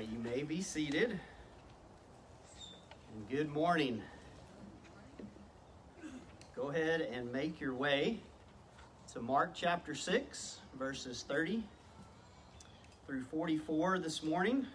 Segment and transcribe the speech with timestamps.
[0.00, 1.10] right, you may be seated.
[3.12, 4.00] And good morning.
[6.56, 8.20] Go ahead and make your way
[9.12, 11.62] to Mark chapter 6, verses 30
[13.06, 14.66] through 44 this morning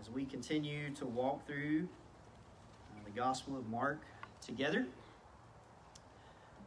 [0.00, 1.88] as we continue to walk through
[2.92, 4.02] uh, the Gospel of Mark
[4.40, 4.86] together.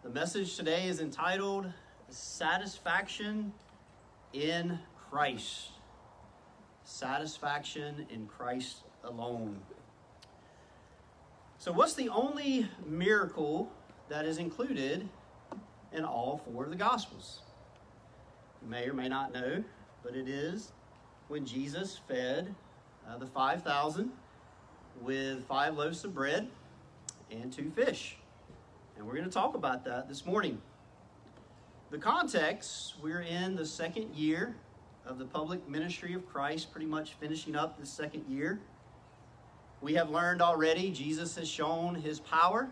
[0.04, 1.72] The message today is entitled
[2.10, 3.54] Satisfaction
[4.34, 4.78] in
[5.10, 5.70] Christ.
[6.90, 9.60] Satisfaction in Christ alone.
[11.60, 13.72] So, what's the only miracle
[14.10, 15.08] that is included
[15.94, 17.42] in all four of the Gospels?
[18.64, 19.64] You may or may not know,
[20.04, 20.72] but it is
[21.28, 22.56] when Jesus fed
[23.08, 24.12] uh, the 5,000
[25.00, 26.50] with five loaves of bread
[27.30, 28.18] and two fish.
[28.98, 30.60] And we're going to talk about that this morning.
[31.92, 34.56] The context, we're in the second year
[35.06, 38.60] of the public ministry of Christ, pretty much finishing up the second year.
[39.82, 42.70] We have learned already Jesus has shown his power,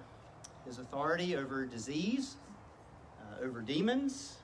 [0.66, 2.36] his authority over disease,
[3.20, 4.38] uh, over demons,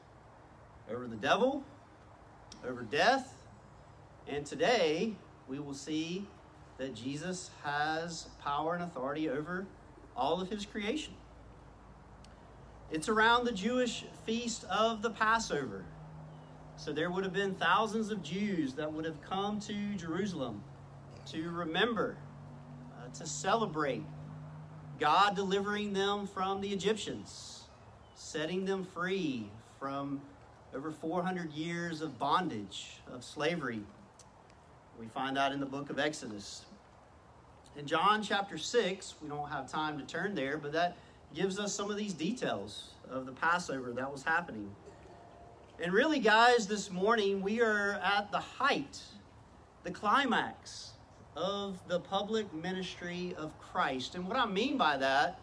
[0.90, 1.64] over the devil,
[2.68, 3.34] over death.
[4.28, 5.16] And today
[5.48, 6.26] we will see
[6.78, 9.66] that Jesus has power and authority over
[10.16, 11.14] all of his creation.
[12.92, 15.84] It's around the Jewish feast of the Passover.
[16.78, 20.62] So there would have been thousands of Jews that would have come to Jerusalem
[21.28, 22.18] to remember,
[22.98, 24.04] uh, to celebrate
[25.00, 27.64] God delivering them from the Egyptians,
[28.16, 30.22] setting them free from
[30.74, 33.82] over 400 years of bondage, of slavery.
[35.00, 36.66] We find that in the book of Exodus.
[37.78, 40.98] In John chapter 6, we don't have time to turn there, but that
[41.34, 44.70] gives us some of these details of the Passover that was happening.
[45.82, 49.02] And really, guys, this morning we are at the height,
[49.84, 50.92] the climax
[51.36, 54.14] of the public ministry of Christ.
[54.14, 55.40] And what I mean by that,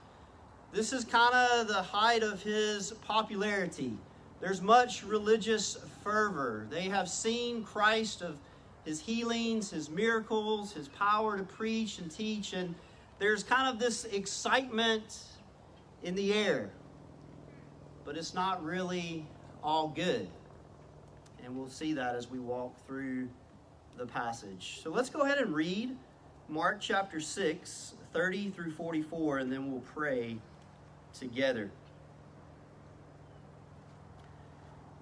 [0.72, 3.92] this is kind of the height of his popularity.
[4.40, 6.68] There's much religious fervor.
[6.70, 8.38] They have seen Christ of
[8.84, 12.76] his healings, his miracles, his power to preach and teach, and
[13.18, 15.24] there's kind of this excitement
[16.04, 16.70] in the air,
[18.04, 19.26] but it's not really
[19.62, 20.28] all good.
[21.44, 23.28] And we'll see that as we walk through
[23.96, 24.80] the passage.
[24.82, 25.96] So let's go ahead and read
[26.48, 30.36] Mark chapter 6, 30 through 44, and then we'll pray
[31.12, 31.70] together.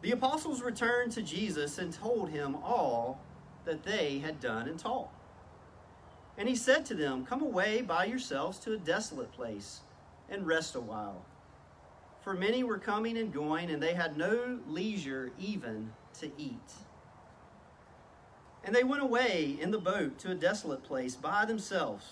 [0.02, 3.20] The apostles returned to Jesus and told him all
[3.64, 5.10] that they had done and taught.
[6.36, 9.80] And he said to them, Come away by yourselves to a desolate place
[10.30, 11.24] and rest a while.
[12.28, 16.74] For many were coming and going, and they had no leisure even to eat.
[18.62, 22.04] And they went away in the boat to a desolate place by themselves.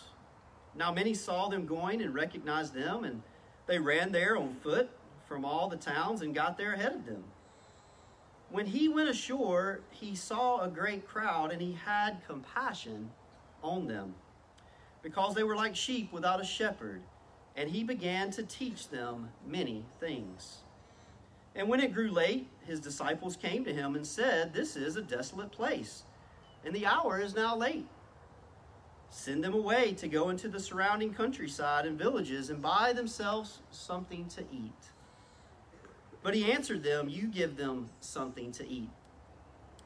[0.74, 3.20] Now many saw them going and recognized them, and
[3.66, 4.88] they ran there on foot
[5.28, 7.22] from all the towns and got there ahead of them.
[8.48, 13.10] When he went ashore, he saw a great crowd, and he had compassion
[13.62, 14.14] on them,
[15.02, 17.02] because they were like sheep without a shepherd
[17.56, 20.58] and he began to teach them many things.
[21.54, 25.02] And when it grew late, his disciples came to him and said, This is a
[25.02, 26.02] desolate place,
[26.64, 27.86] and the hour is now late.
[29.08, 34.26] Send them away to go into the surrounding countryside and villages and buy themselves something
[34.28, 34.90] to eat.
[36.22, 38.90] But he answered them, You give them something to eat.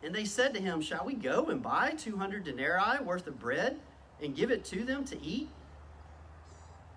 [0.03, 3.79] And they said to him, Shall we go and buy 200 denarii worth of bread
[4.21, 5.49] and give it to them to eat?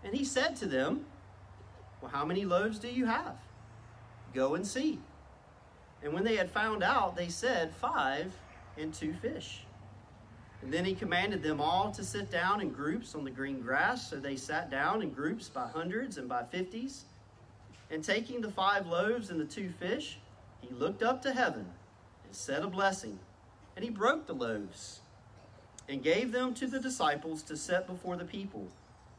[0.04, 1.06] And he said to them,
[2.02, 3.36] Well, how many loaves do you have?
[4.34, 5.00] Go and see.
[6.04, 8.34] And when they had found out, they said, Five
[8.78, 9.62] and two fish.
[10.62, 14.10] And then he commanded them all to sit down in groups on the green grass.
[14.10, 17.06] So they sat down in groups by hundreds and by fifties.
[17.92, 20.18] And taking the five loaves and the two fish,
[20.62, 21.66] he looked up to heaven
[22.26, 23.20] and said a blessing.
[23.76, 25.02] And he broke the loaves
[25.90, 28.68] and gave them to the disciples to set before the people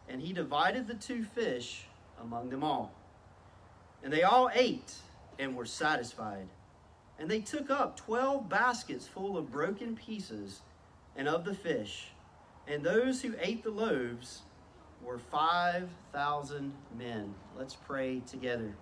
[0.09, 1.87] and he divided the two fish
[2.21, 2.93] among them all.
[4.03, 4.95] And they all ate
[5.39, 6.49] and were satisfied.
[7.19, 10.61] And they took up twelve baskets full of broken pieces
[11.17, 12.09] and of the fish.
[12.67, 14.43] And those who ate the loaves
[15.03, 17.35] were 5,000 men.
[17.57, 18.75] Let's pray together.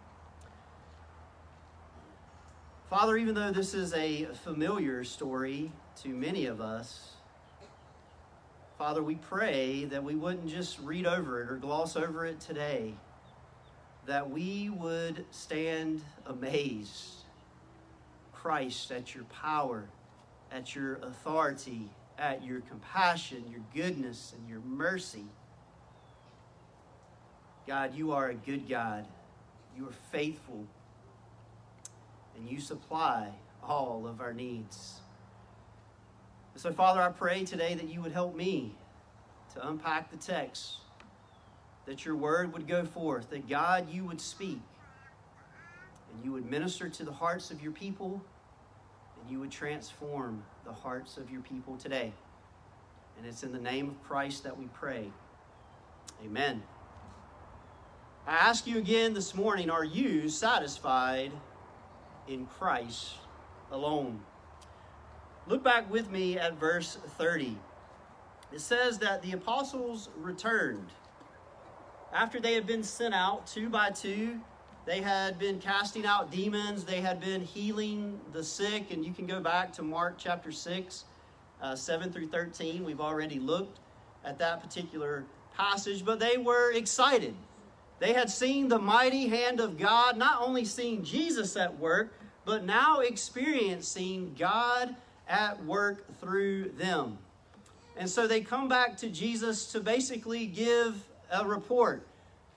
[2.89, 5.73] Father, even though this is a familiar story
[6.03, 7.15] to many of us,
[8.82, 12.94] Father, we pray that we wouldn't just read over it or gloss over it today,
[14.06, 17.19] that we would stand amazed,
[18.32, 19.84] Christ, at your power,
[20.50, 25.26] at your authority, at your compassion, your goodness, and your mercy.
[27.69, 29.06] God, you are a good God.
[29.76, 30.67] You are faithful.
[32.37, 33.29] And you supply
[33.62, 35.02] all of our needs.
[36.62, 38.76] So, Father, I pray today that you would help me
[39.53, 40.75] to unpack the text,
[41.87, 44.61] that your word would go forth, that God, you would speak,
[46.14, 48.23] and you would minister to the hearts of your people,
[49.20, 52.12] and you would transform the hearts of your people today.
[53.19, 55.11] And it's in the name of Christ that we pray.
[56.25, 56.62] Amen.
[58.25, 61.32] I ask you again this morning are you satisfied
[62.29, 63.15] in Christ
[63.73, 64.20] alone?
[65.49, 67.56] Look back with me at verse 30.
[68.53, 70.91] It says that the apostles returned.
[72.12, 74.41] After they had been sent out two by two,
[74.87, 79.27] they had been casting out demons, they had been healing the sick, and you can
[79.27, 81.05] go back to Mark chapter 6,
[81.61, 82.85] uh, 7 through 13.
[82.85, 83.81] We've already looked
[84.25, 85.25] at that particular
[85.56, 87.35] passage, but they were excited.
[87.99, 92.12] They had seen the mighty hand of God, not only seeing Jesus at work,
[92.44, 94.97] but now experiencing God
[95.32, 97.19] at work through them.
[97.96, 102.06] And so they come back to Jesus to basically give a report.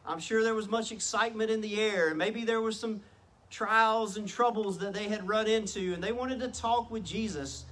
[0.05, 2.13] I'm sure there was much excitement in the air.
[2.13, 3.01] Maybe there were some
[3.49, 7.63] trials and troubles that they had run into, and they wanted to talk with Jesus.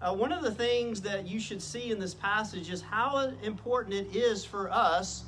[0.00, 3.94] Uh, one of the things that you should see in this passage is how important
[3.94, 5.24] it is for us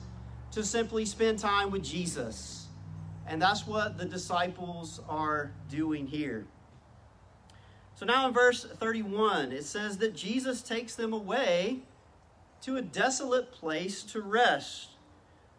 [0.53, 2.69] to simply spend time with Jesus.
[3.27, 6.47] And that's what the disciples are doing here.
[7.97, 11.79] So now in verse 31, it says that Jesus takes them away
[12.63, 14.89] to a desolate place to rest.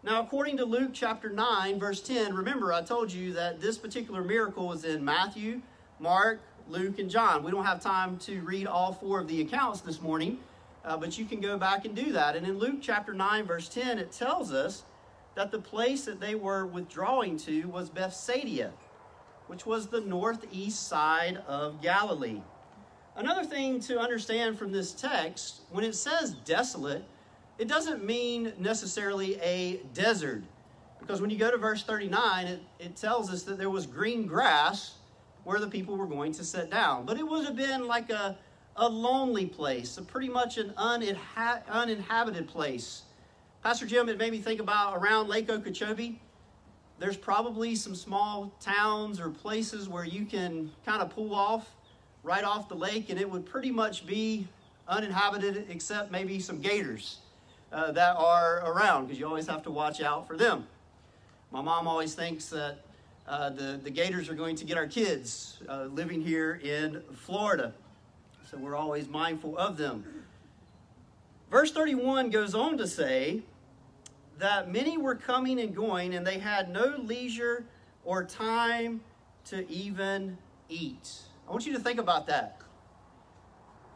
[0.03, 4.23] Now, according to Luke chapter 9, verse 10, remember I told you that this particular
[4.23, 5.61] miracle was in Matthew,
[5.99, 7.43] Mark, Luke, and John.
[7.43, 10.39] We don't have time to read all four of the accounts this morning,
[10.83, 12.35] uh, but you can go back and do that.
[12.35, 14.83] And in Luke chapter 9, verse 10, it tells us
[15.35, 18.73] that the place that they were withdrawing to was Bethsaida,
[19.47, 22.41] which was the northeast side of Galilee.
[23.15, 27.05] Another thing to understand from this text, when it says desolate,
[27.57, 30.43] it doesn't mean necessarily a desert.
[30.99, 34.25] Because when you go to verse 39, it, it tells us that there was green
[34.25, 34.95] grass
[35.45, 37.05] where the people were going to sit down.
[37.05, 38.37] But it would have been like a,
[38.75, 43.03] a lonely place, a pretty much an uninha- uninhabited place.
[43.63, 46.19] Pastor Jim, it made me think about around Lake Okeechobee.
[46.97, 51.69] There's probably some small towns or places where you can kind of pull off
[52.23, 54.47] right off the lake, and it would pretty much be
[54.87, 57.17] uninhabited except maybe some gators
[57.71, 60.65] uh, that are around because you always have to watch out for them.
[61.51, 62.77] My mom always thinks that
[63.27, 67.73] uh, the, the gators are going to get our kids uh, living here in Florida.
[68.49, 70.05] So we're always mindful of them.
[71.49, 73.41] Verse 31 goes on to say
[74.39, 77.65] that many were coming and going, and they had no leisure
[78.03, 79.01] or time
[79.45, 80.37] to even
[80.69, 81.09] eat.
[81.47, 82.61] I want you to think about that.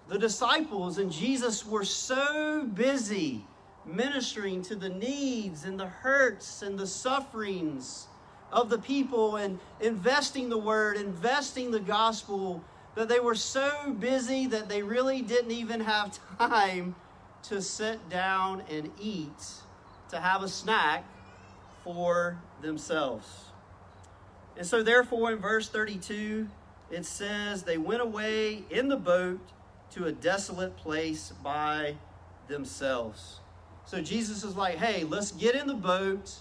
[0.08, 3.46] The disciples and Jesus were so busy
[3.86, 8.08] ministering to the needs and the hurts and the sufferings
[8.52, 12.64] of the people and investing the word, investing the gospel,
[12.96, 16.96] that they were so busy that they really didn't even have time
[17.44, 19.46] to sit down and eat,
[20.10, 21.06] to have a snack
[21.84, 23.46] for themselves.
[24.58, 26.48] And so, therefore, in verse 32,
[26.92, 29.40] it says, They went away in the boat
[29.92, 31.96] to a desolate place by
[32.48, 33.40] themselves.
[33.86, 36.36] So Jesus is like, hey, let's get in the boat.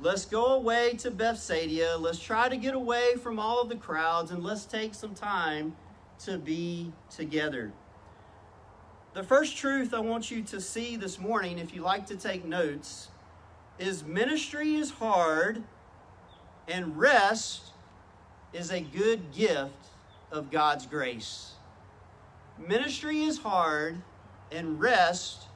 [0.00, 1.96] Let's go away to Bethsaida.
[1.98, 5.76] Let's try to get away from all of the crowds and let's take some time
[6.20, 7.72] to be together.
[9.12, 12.44] The first truth I want you to see this morning, if you like to take
[12.44, 13.08] notes,
[13.78, 15.62] is ministry is hard
[16.68, 17.72] and rest
[18.52, 19.88] is a good gift
[20.30, 21.52] of God's grace.
[22.58, 24.00] Ministry is hard
[24.52, 25.48] and rest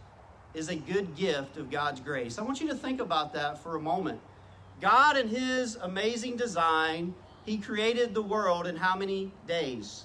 [0.55, 2.39] is a good gift of God's grace.
[2.39, 4.21] I want you to think about that for a moment.
[4.81, 10.05] God, in His amazing design, He created the world in how many days?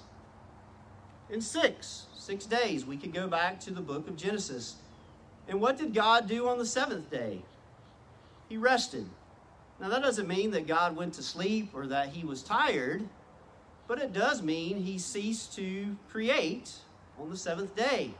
[1.30, 2.06] In six.
[2.16, 2.86] Six days.
[2.86, 4.76] We could go back to the book of Genesis.
[5.48, 7.42] And what did God do on the seventh day?
[8.48, 9.06] He rested.
[9.80, 13.02] Now, that doesn't mean that God went to sleep or that He was tired,
[13.88, 16.72] but it does mean He ceased to create
[17.18, 18.12] on the seventh day.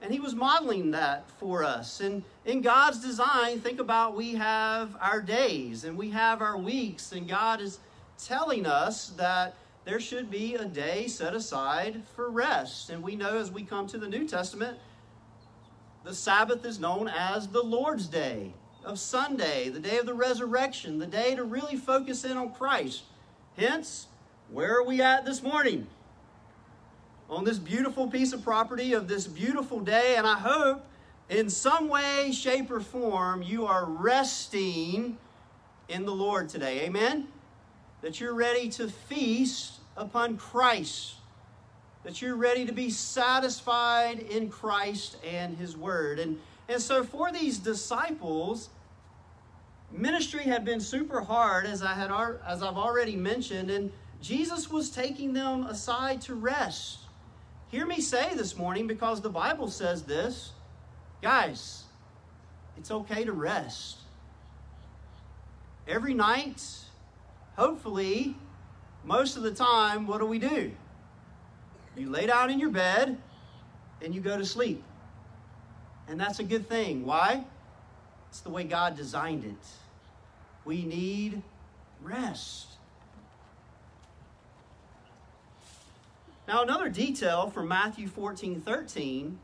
[0.00, 2.00] And he was modeling that for us.
[2.00, 7.10] And in God's design, think about we have our days and we have our weeks,
[7.12, 7.80] and God is
[8.16, 12.90] telling us that there should be a day set aside for rest.
[12.90, 14.78] And we know as we come to the New Testament,
[16.04, 18.52] the Sabbath is known as the Lord's Day
[18.88, 23.02] of Sunday, the day of the resurrection, the day to really focus in on Christ.
[23.56, 24.06] Hence,
[24.50, 25.86] where are we at this morning?
[27.28, 30.86] On this beautiful piece of property of this beautiful day, and I hope
[31.28, 35.18] in some way, shape, or form you are resting
[35.90, 36.86] in the Lord today.
[36.86, 37.28] Amen?
[38.00, 41.16] That you're ready to feast upon Christ
[42.04, 46.18] that you're ready to be satisfied in Christ and His Word.
[46.18, 48.70] And, and so for these disciples,
[49.90, 52.10] ministry had been super hard, as, I had,
[52.46, 56.98] as I've already mentioned, and Jesus was taking them aside to rest.
[57.68, 60.52] Hear me say this morning, because the Bible says this
[61.22, 61.84] guys,
[62.76, 63.98] it's okay to rest.
[65.86, 66.62] Every night,
[67.56, 68.36] hopefully,
[69.04, 70.72] most of the time, what do we do?
[71.96, 73.18] You lay down in your bed
[74.02, 74.82] and you go to sleep.
[76.06, 77.04] And that's a good thing.
[77.04, 77.44] Why?
[78.28, 79.66] It's the way God designed it.
[80.64, 81.42] We need
[82.02, 82.66] rest.
[86.46, 89.38] Now, another detail from Matthew 14 13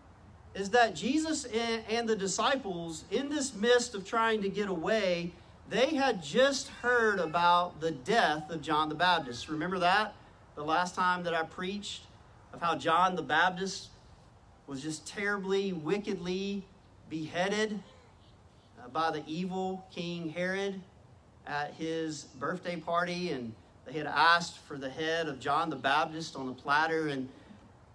[0.55, 5.33] is that Jesus and the disciples, in this mist of trying to get away,
[5.69, 9.49] they had just heard about the death of John the Baptist.
[9.49, 10.15] Remember that?
[10.55, 12.03] The last time that I preached?
[12.55, 13.89] of how John the Baptist
[14.67, 16.63] was just terribly, wickedly
[17.11, 17.81] beheaded
[18.85, 20.81] Uh, by the evil King Herod
[21.47, 23.31] at his birthday party.
[23.31, 23.53] And
[23.87, 27.09] they had asked for the head of John the Baptist on a platter.
[27.09, 27.29] And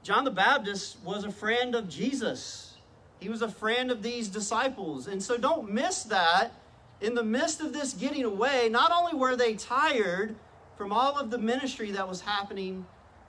[0.03, 2.77] John the Baptist was a friend of Jesus,
[3.19, 5.07] he was a friend of these disciples.
[5.07, 6.53] And so don't miss that.
[7.01, 10.35] In the midst of this getting away, not only were they tired
[10.77, 12.85] from all of the ministry that was happening,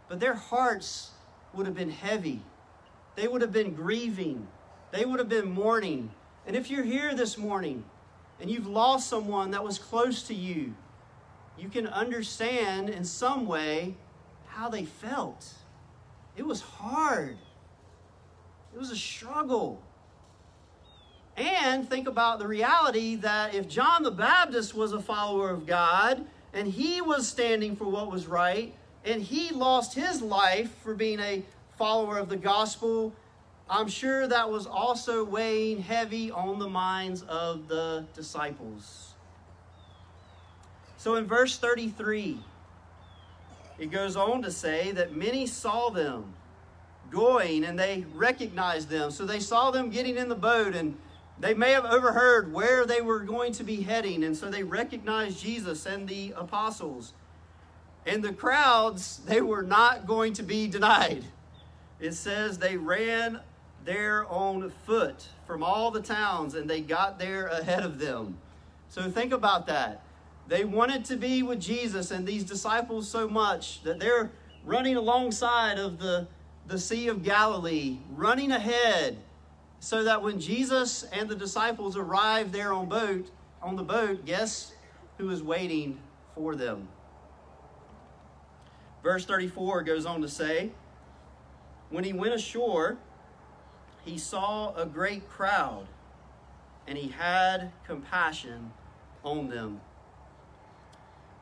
[0.08, 1.10] but their hearts
[1.54, 2.42] would have been heavy.
[3.14, 4.46] They would have been grieving.
[4.92, 6.10] They would have been mourning.
[6.50, 7.84] And if you're here this morning
[8.40, 10.74] and you've lost someone that was close to you,
[11.56, 13.94] you can understand in some way
[14.46, 15.46] how they felt.
[16.36, 17.38] It was hard,
[18.74, 19.80] it was a struggle.
[21.36, 26.26] And think about the reality that if John the Baptist was a follower of God
[26.52, 31.20] and he was standing for what was right, and he lost his life for being
[31.20, 31.44] a
[31.78, 33.14] follower of the gospel,
[33.70, 39.14] I'm sure that was also weighing heavy on the minds of the disciples.
[40.96, 42.40] So in verse 33,
[43.78, 46.34] it goes on to say that many saw them
[47.12, 49.12] going and they recognized them.
[49.12, 50.98] So they saw them getting in the boat and
[51.38, 54.24] they may have overheard where they were going to be heading.
[54.24, 57.14] And so they recognized Jesus and the apostles.
[58.04, 61.24] And the crowds, they were not going to be denied.
[62.00, 63.40] It says they ran
[63.84, 68.36] there on foot from all the towns and they got there ahead of them.
[68.88, 70.02] So think about that.
[70.48, 74.30] They wanted to be with Jesus and these disciples so much that they're
[74.64, 76.26] running alongside of the,
[76.66, 79.18] the Sea of Galilee, running ahead,
[79.78, 83.30] so that when Jesus and the disciples arrived there on boat,
[83.62, 84.72] on the boat, guess
[85.18, 85.98] who is waiting
[86.34, 86.88] for them?
[89.02, 90.70] Verse 34 goes on to say,
[91.88, 92.98] When he went ashore,
[94.04, 95.86] he saw a great crowd,
[96.86, 98.72] and he had compassion
[99.22, 99.80] on them,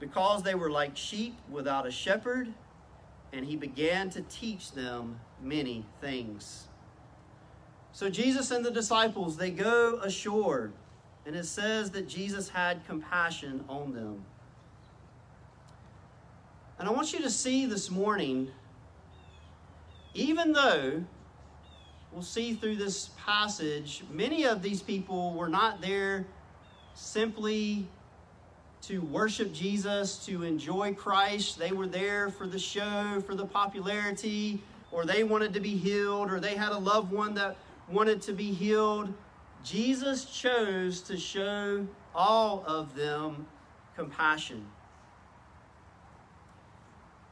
[0.00, 2.52] because they were like sheep without a shepherd,
[3.32, 6.68] and he began to teach them many things.
[7.92, 10.72] So Jesus and the disciples, they go ashore,
[11.26, 14.24] and it says that Jesus had compassion on them.
[16.78, 18.50] And I want you to see this morning,
[20.14, 21.04] even though
[22.12, 26.26] we'll see through this passage, many of these people were not there
[26.94, 27.86] simply
[28.82, 31.58] to worship Jesus, to enjoy Christ.
[31.58, 34.62] They were there for the show, for the popularity,
[34.92, 37.56] or they wanted to be healed, or they had a loved one that
[37.90, 39.12] wanted to be healed.
[39.64, 43.46] Jesus chose to show all of them
[43.96, 44.64] compassion.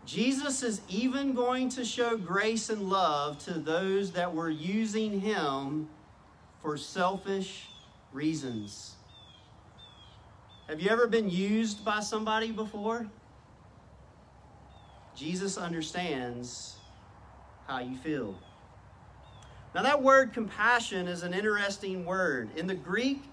[0.07, 5.89] Jesus is even going to show grace and love to those that were using him
[6.63, 7.67] for selfish
[8.13, 8.95] reasons.
[10.69, 13.09] Have you ever been used by somebody before?
[15.17, 16.77] Jesus understands
[17.67, 18.37] how you feel.
[19.75, 22.57] Now, that word compassion is an interesting word.
[22.57, 23.25] In the Greek,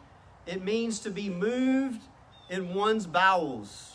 [0.48, 2.02] it means to be moved
[2.50, 3.93] in one's bowels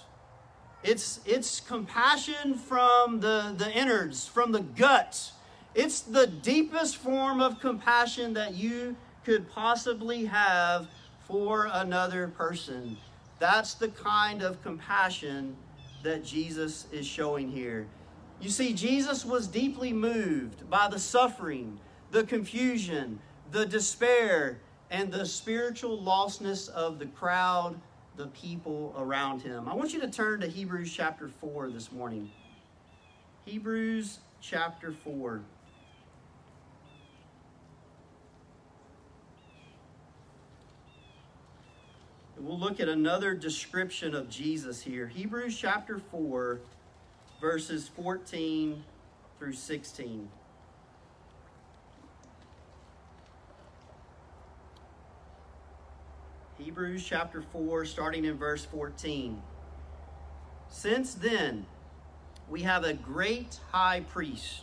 [0.83, 5.33] It's, it's compassion from the, the innards, from the gut.
[5.75, 10.89] It's the deepest form of compassion that you could possibly have
[11.27, 12.97] for another person.
[13.39, 15.57] That's the kind of compassion
[16.03, 17.87] that Jesus is showing here.
[18.41, 21.79] You see, Jesus was deeply moved by the suffering,
[22.13, 23.19] the confusion,
[23.51, 27.79] the despair, and the spiritual lostness of the crowd,
[28.19, 29.69] the people around him.
[29.69, 32.29] I want you to turn to Hebrews chapter 4 this morning.
[33.45, 35.41] Hebrews chapter 4.
[42.41, 45.07] We'll look at another description of Jesus here.
[45.07, 46.59] Hebrews chapter 4,
[47.41, 48.83] verses 14
[49.39, 50.29] through 16.
[56.59, 59.41] Hebrews chapter 4, starting in verse 14.
[60.69, 61.67] Since then,
[62.51, 64.63] we have a great high priest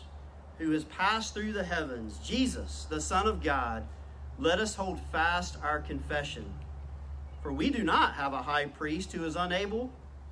[0.58, 3.88] who has passed through the heavens, Jesus, the Son of God.
[4.38, 6.44] Let us hold fast our confession.
[7.42, 9.90] For we do not have a high priest who is unable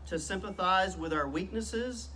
[0.08, 2.10] to sympathize with our weaknesses,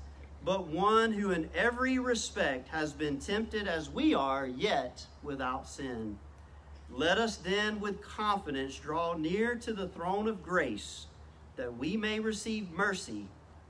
[0.44, 6.20] but one who in every respect has been tempted as we are, yet without sin.
[6.90, 11.08] Let us then with confidence draw near to the throne of grace,
[11.56, 13.28] that we may receive mercy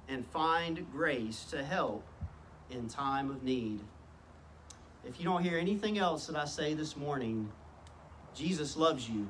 [0.07, 2.05] and find grace to help
[2.69, 3.79] in time of need.
[5.05, 7.49] If you don't hear anything else that I say this morning,
[8.35, 9.27] Jesus loves you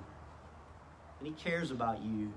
[1.20, 2.32] and He cares about you.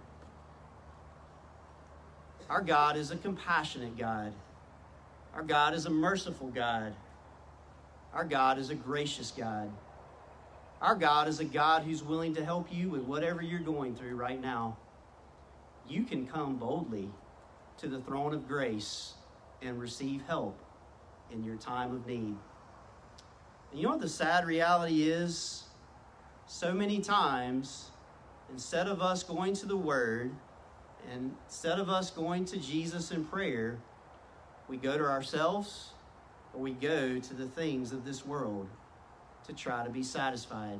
[2.48, 4.32] Our God is a compassionate God.
[5.34, 6.94] Our God is a merciful God.
[8.12, 9.70] Our God is a gracious God.
[10.80, 14.16] Our God is a God who's willing to help you with whatever you're going through
[14.16, 14.78] right now.
[15.86, 17.10] You can come boldly
[17.78, 19.12] to the throne of grace
[19.60, 20.58] and receive help
[21.30, 22.34] in your time of need.
[23.70, 25.64] And you know what the sad reality is?
[26.46, 27.90] So many times,
[28.50, 30.30] instead of us going to the Word,
[31.12, 33.78] and instead of us going to Jesus in prayer,
[34.66, 35.90] we go to ourselves
[36.54, 38.66] or we go to the things of this world
[39.46, 40.78] to try to be satisfied,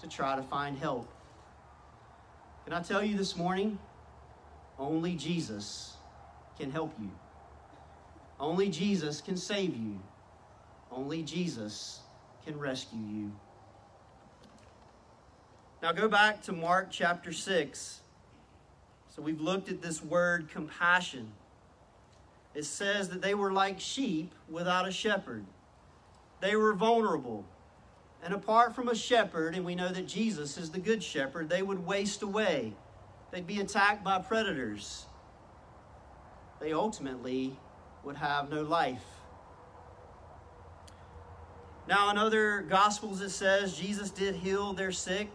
[0.00, 1.08] to try to find help.
[2.64, 3.78] Can I tell you this morning?
[4.78, 5.96] Only Jesus
[6.58, 7.10] can help you.
[8.38, 9.98] Only Jesus can save you.
[10.90, 12.00] Only Jesus
[12.44, 13.32] can rescue you.
[15.82, 18.00] Now go back to Mark chapter 6.
[19.14, 21.32] So we've looked at this word compassion.
[22.54, 25.44] It says that they were like sheep without a shepherd.
[26.40, 27.44] They were vulnerable.
[28.22, 31.62] And apart from a shepherd, and we know that Jesus is the good shepherd, they
[31.62, 32.74] would waste away.
[33.30, 35.06] They'd be attacked by predators.
[36.60, 37.56] They ultimately
[38.04, 39.04] would have no life.
[41.88, 45.30] Now, in other Gospels, it says Jesus did heal their sick.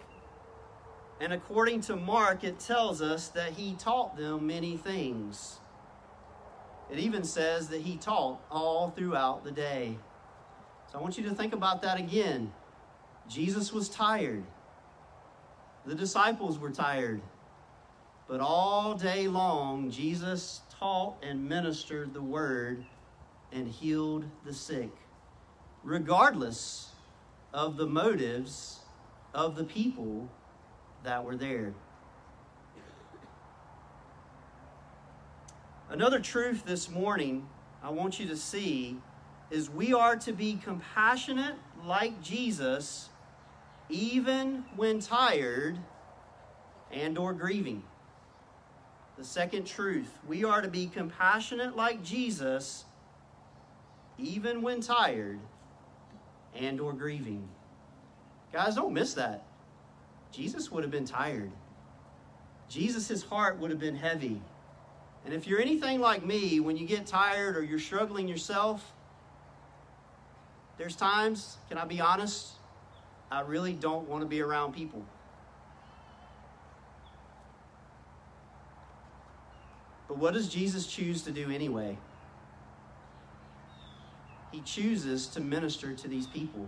[1.22, 5.60] And according to Mark, it tells us that he taught them many things.
[6.92, 9.98] It even says that he taught all throughout the day.
[10.92, 12.52] So I want you to think about that again.
[13.30, 14.44] Jesus was tired,
[15.86, 17.22] the disciples were tired.
[18.28, 22.86] But all day long, Jesus taught and ministered the word
[23.52, 24.90] and healed the sick,
[25.84, 26.92] regardless
[27.54, 28.80] of the motives
[29.34, 30.30] of the people
[31.04, 31.74] that were there.
[35.90, 37.48] Another truth this morning
[37.84, 38.98] I want you to see
[39.52, 43.10] is we are to be compassionate like Jesus
[43.90, 45.78] even when tired
[46.92, 47.84] and or grieving.
[49.18, 52.86] The second truth, we are to be compassionate like Jesus
[54.18, 55.40] even when tired
[56.56, 57.48] and or grieving.
[58.54, 59.46] Guys, don't miss that.
[60.32, 61.52] Jesus would have been tired.
[62.70, 64.42] Jesus' heart would have been heavy.
[65.26, 68.94] And if you're anything like me, when you get tired or you're struggling yourself,
[70.82, 72.54] there's times, can I be honest?
[73.32, 75.06] I really don't want to be around people.
[80.08, 82.00] But what does Jesus choose to do anyway?
[84.52, 86.68] He chooses to minister to these people.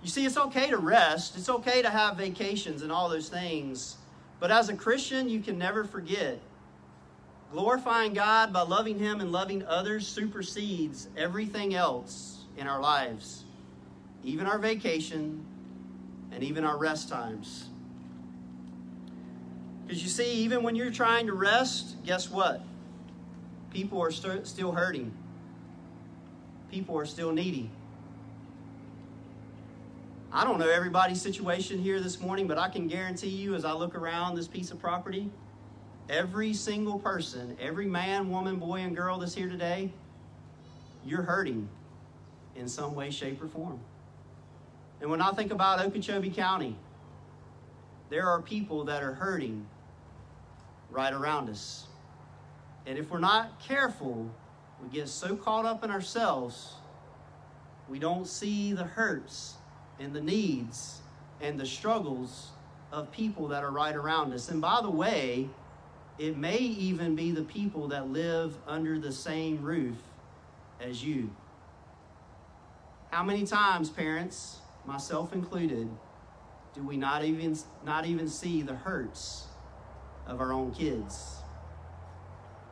[0.00, 3.96] You see, it's okay to rest, it's okay to have vacations and all those things.
[4.38, 6.38] But as a Christian, you can never forget
[7.50, 13.44] glorifying God by loving Him and loving others supersedes everything else in our lives,
[14.24, 15.44] even our vacation
[16.32, 17.68] and even our rest times.
[19.86, 22.62] Because you see, even when you're trying to rest, guess what?
[23.70, 25.12] People are st- still hurting.
[26.70, 27.70] People are still needy.
[30.32, 33.72] I don't know everybody's situation here this morning, but I can guarantee you as I
[33.72, 35.30] look around this piece of property,
[36.08, 39.90] every single person, every man, woman, boy, and girl that's here today,
[41.04, 41.68] you're hurting
[42.56, 43.80] in some way, shape, or form.
[45.00, 46.76] And when I think about Okeechobee County,
[48.08, 49.66] there are people that are hurting
[50.90, 51.86] right around us.
[52.86, 54.30] And if we're not careful,
[54.82, 56.74] we get so caught up in ourselves,
[57.88, 59.54] we don't see the hurts
[59.98, 61.00] and the needs
[61.40, 62.50] and the struggles
[62.92, 64.48] of people that are right around us.
[64.50, 65.48] And by the way,
[66.18, 69.96] it may even be the people that live under the same roof
[70.80, 71.30] as you.
[73.12, 75.86] How many times, parents, myself included,
[76.74, 79.48] do we not even not even see the hurts
[80.26, 81.42] of our own kids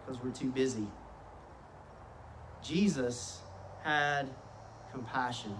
[0.00, 0.86] because we're too busy?
[2.62, 3.40] Jesus
[3.84, 4.30] had
[4.90, 5.54] compassion.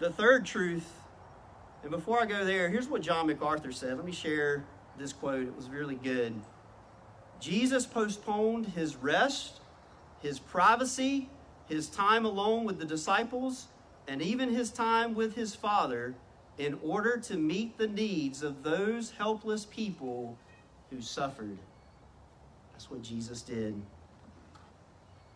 [0.00, 0.92] The third truth,
[1.80, 3.96] and before I go there, here's what John MacArthur said.
[3.96, 4.66] Let me share
[4.98, 5.46] this quote.
[5.46, 6.34] It was really good.
[7.40, 9.60] Jesus postponed his rest,
[10.24, 11.28] his privacy,
[11.68, 13.66] his time alone with the disciples,
[14.08, 16.14] and even his time with his Father
[16.56, 20.38] in order to meet the needs of those helpless people
[20.88, 21.58] who suffered.
[22.72, 23.80] That's what Jesus did.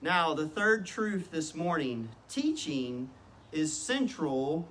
[0.01, 3.11] Now, the third truth this morning teaching
[3.53, 4.67] is central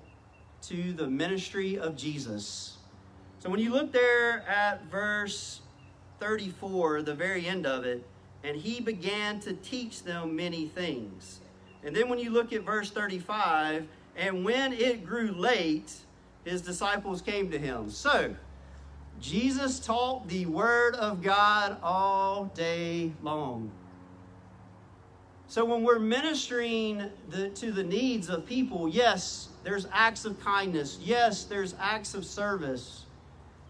[0.63, 2.77] to the ministry of Jesus.
[3.37, 5.61] So when you look there at verse
[6.19, 8.03] 34, the very end of it,
[8.47, 11.41] and he began to teach them many things.
[11.83, 15.93] And then when you look at verse 35, and when it grew late,
[16.45, 17.89] his disciples came to him.
[17.89, 18.33] So,
[19.19, 23.69] Jesus taught the Word of God all day long.
[25.49, 30.99] So when we're ministering the, to the needs of people, yes, there's acts of kindness.
[31.01, 33.03] Yes, there's acts of service,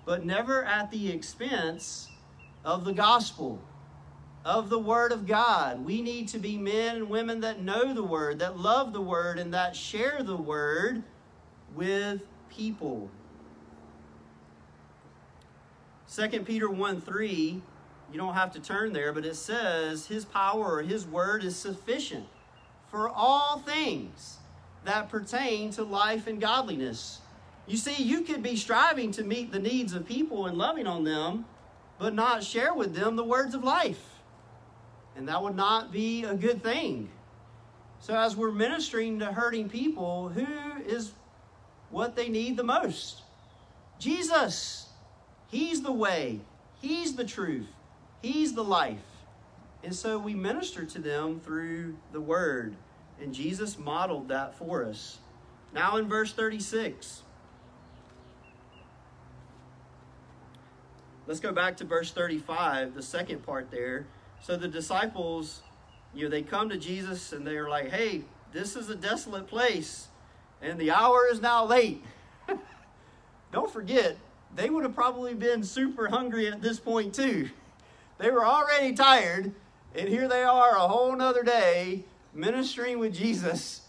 [0.06, 2.10] but never at the expense
[2.64, 3.60] of the gospel,
[4.48, 5.84] of the Word of God.
[5.84, 9.40] We need to be men and women that know the Word, that love the Word,
[9.40, 11.04] and that share the Word
[11.76, 13.10] with people.
[16.10, 17.62] 2 Peter 1 3
[18.10, 21.58] you don't have to turn there, but it says his power or his word is
[21.58, 22.26] sufficient
[22.90, 24.38] for all things
[24.86, 27.20] that pertain to life and godliness.
[27.66, 31.04] You see, you could be striving to meet the needs of people and loving on
[31.04, 31.46] them,
[32.00, 34.17] but not share with them the words of life.
[35.18, 37.10] And that would not be a good thing.
[38.00, 40.46] So, as we're ministering to hurting people, who
[40.86, 41.12] is
[41.90, 43.24] what they need the most?
[44.00, 44.88] Jesus.
[45.50, 46.42] He's the way,
[46.82, 47.68] He's the truth,
[48.22, 49.00] He's the life.
[49.84, 52.76] And so we minister to them through the word.
[53.22, 55.20] And Jesus modeled that for us.
[55.74, 57.24] Now in verse 36.
[61.26, 64.08] Let's go back to verse 35, the second part there.
[64.42, 65.62] So the disciples,
[66.14, 68.24] you know, they come to Jesus and they're like, hey,
[68.54, 70.08] this is a desolate place,
[70.62, 72.04] and the hour is now late.
[73.52, 74.18] Don't forget,
[74.56, 77.50] they would have probably been super hungry at this point, too.
[78.20, 79.52] They were already tired,
[79.94, 83.82] and here they are a whole nother day ministering with Jesus.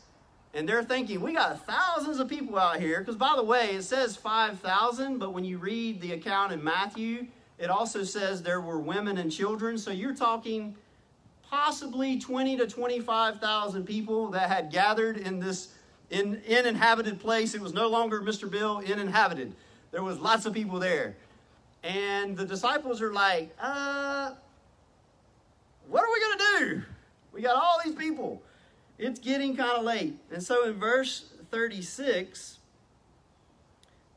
[0.55, 3.01] And they're thinking, we got thousands of people out here.
[3.01, 7.27] Because, by the way, it says 5,000, but when you read the account in Matthew,
[7.59, 9.79] it also says there were women and children.
[9.79, 10.77] So you're talking
[11.51, 15.73] possibly 20 to 25,000 people that had gathered in this
[16.11, 17.55] in, in inhabited place.
[17.55, 18.51] It was no longer Mr.
[18.51, 19.55] Bill in inhabited.
[19.91, 21.17] There was lots of people there.
[21.83, 24.33] And the disciples are like, uh,
[25.89, 26.83] what are we going to do?
[27.33, 28.43] We got all these people.
[28.99, 30.19] It's getting kind of late.
[30.33, 32.59] And so in verse 36,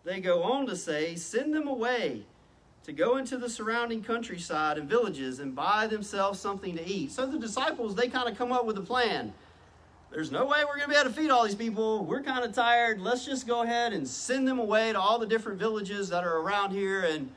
[0.04, 2.24] they go on to say, Send them away
[2.84, 7.12] to go into the surrounding countryside and villages and buy themselves something to eat.
[7.12, 9.34] So the disciples, they kind of come up with a plan.
[10.12, 12.04] There's no way we're going to be able to feed all these people.
[12.04, 13.00] We're kind of tired.
[13.00, 16.40] Let's just go ahead and send them away to all the different villages that are
[16.40, 17.32] around here and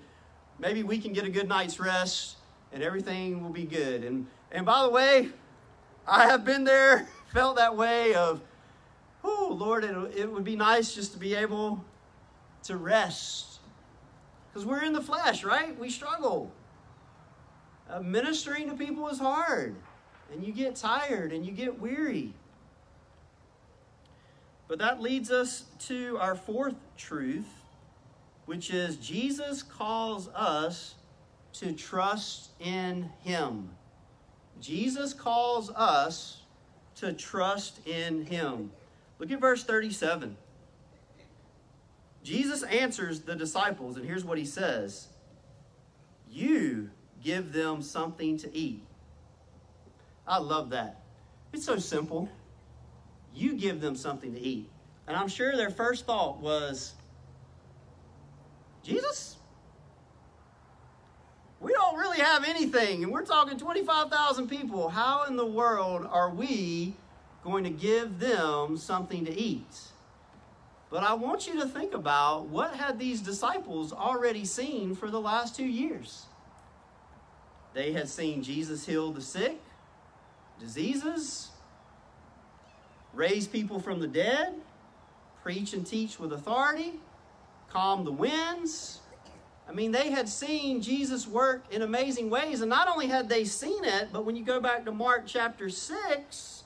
[0.59, 2.37] maybe we can get a good night's rest
[2.73, 4.03] and everything will be good.
[4.03, 5.31] And and by the way,
[6.07, 8.41] I have been there, felt that way of,
[9.25, 11.85] oh Lord, it, it would be nice just to be able
[12.65, 13.54] to rest.
[14.55, 15.77] Because we're in the flesh, right?
[15.77, 16.53] We struggle.
[17.91, 19.75] Uh, ministering to people is hard,
[20.33, 22.33] and you get tired and you get weary.
[24.69, 27.47] But that leads us to our fourth truth
[28.47, 30.95] which is Jesus calls us
[31.55, 33.71] to trust in Him.
[34.61, 36.43] Jesus calls us
[36.97, 38.71] to trust in Him.
[39.19, 40.37] Look at verse 37.
[42.25, 45.09] Jesus answers the disciples, and here's what he says
[46.31, 46.91] You
[47.23, 48.83] give them something to eat.
[50.27, 51.03] I love that.
[51.53, 52.29] It's so simple.
[53.35, 54.71] You give them something to eat.
[55.07, 56.95] And I'm sure their first thought was,
[58.83, 59.37] Jesus?
[61.61, 64.89] We don't really have anything, and we're talking 25,000 people.
[64.89, 66.95] How in the world are we
[67.43, 69.91] going to give them something to eat?
[70.95, 75.21] But I want you to think about what had these disciples already seen for the
[75.21, 76.27] last two years.
[77.73, 79.61] They had seen Jesus heal the sick,
[80.61, 81.49] diseases,
[83.13, 84.55] raise people from the dead,
[85.43, 87.01] preach and teach with authority,
[87.71, 89.01] calm the winds.
[89.69, 92.61] I mean, they had seen Jesus work in amazing ways.
[92.61, 95.71] And not only had they seen it, but when you go back to Mark chapter
[95.71, 96.63] 6,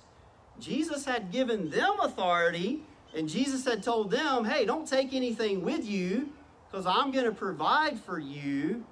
[0.61, 2.83] Jesus had given them authority.
[3.15, 6.31] And Jesus had told them, hey, don't take anything with you
[6.71, 8.85] because I'm going to provide for you.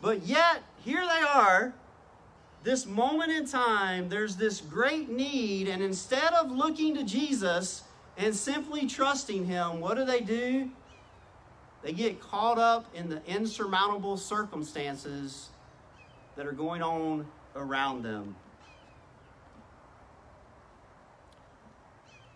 [0.00, 1.74] But yet, here they are
[2.62, 7.84] this moment in time, there's this great need, and instead of looking to Jesus
[8.18, 10.70] and simply trusting Him, what do they do?
[11.82, 15.48] They get caught up in the insurmountable circumstances
[16.36, 18.36] that are going on around them.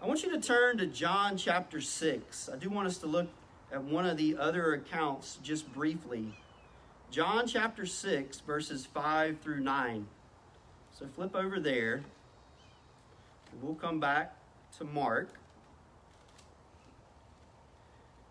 [0.05, 2.51] I want you to turn to John chapter 6.
[2.53, 3.27] I do want us to look
[3.73, 6.27] at one of the other accounts just briefly.
[7.11, 10.07] John chapter 6, verses 5 through 9.
[10.93, 12.03] So flip over there.
[13.63, 14.37] We'll come back
[14.77, 15.31] to Mark.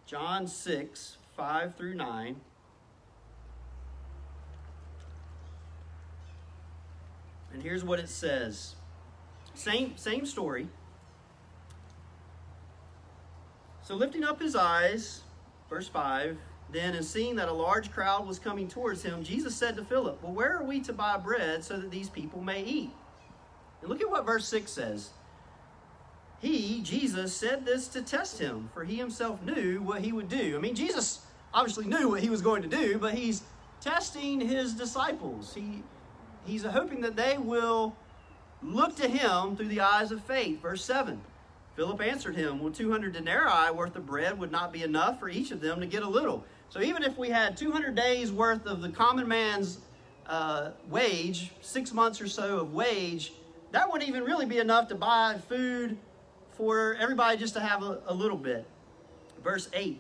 [0.05, 2.35] John 6, 5 through 9.
[7.51, 8.75] And here's what it says.
[9.55, 10.67] Same, same story.
[13.83, 15.21] So lifting up his eyes,
[15.69, 16.37] verse 5,
[16.71, 20.23] then, and seeing that a large crowd was coming towards him, Jesus said to Philip,
[20.23, 22.91] Well, where are we to buy bread so that these people may eat?
[23.81, 25.09] And look at what verse 6 says.
[26.39, 30.55] He, Jesus, said this to test him, for he himself knew what he would do.
[30.57, 31.19] I mean, Jesus
[31.53, 33.43] obviously knew what he was going to do, but he's
[33.81, 35.53] testing his disciples.
[35.53, 35.83] He,
[36.45, 37.95] he's hoping that they will
[38.61, 40.61] look to him through the eyes of faith.
[40.61, 41.21] Verse 7.
[41.75, 45.51] Philip answered him, Well, 200 denarii worth of bread would not be enough for each
[45.51, 46.43] of them to get a little.
[46.69, 49.79] So even if we had 200 days worth of the common man's
[50.27, 53.33] uh, wage, six months or so of wage,
[53.71, 55.97] that wouldn't even really be enough to buy food
[56.51, 58.65] for everybody just to have a, a little bit.
[59.43, 59.99] Verse 8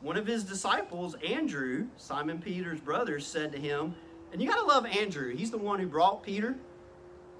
[0.00, 3.94] One of his disciples, Andrew, Simon Peter's brother, said to him,
[4.32, 5.34] and you got to love Andrew.
[5.34, 6.56] He's the one who brought Peter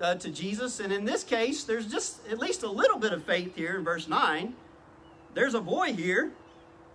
[0.00, 0.80] uh, to Jesus.
[0.80, 3.84] And in this case, there's just at least a little bit of faith here in
[3.84, 4.54] verse 9.
[5.34, 6.32] There's a boy here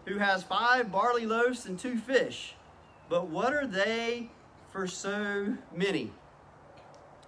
[0.06, 2.56] who has five barley loaves and two fish.
[3.10, 4.30] But what are they
[4.72, 6.12] for so many?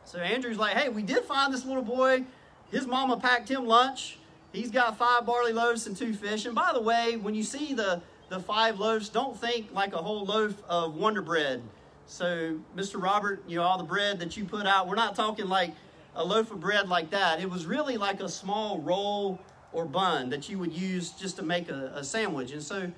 [0.03, 2.25] So Andrew's like, hey, we did find this little boy.
[2.71, 4.17] His mama packed him lunch.
[4.51, 6.45] He's got five barley loaves and two fish.
[6.45, 9.97] And by the way, when you see the, the five loaves, don't think like a
[9.97, 11.61] whole loaf of Wonder Bread.
[12.07, 13.01] So, Mr.
[13.01, 15.71] Robert, you know, all the bread that you put out, we're not talking like
[16.15, 17.41] a loaf of bread like that.
[17.41, 19.39] It was really like a small roll
[19.73, 22.51] or bun that you would use just to make a, a sandwich.
[22.51, 22.91] And so,